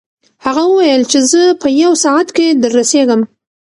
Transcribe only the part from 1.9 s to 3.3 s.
ساعت کې دررسېږم.